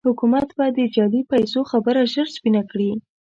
[0.09, 2.91] حکومت به د جعلي پيسو خبره ژر سپينه کړي.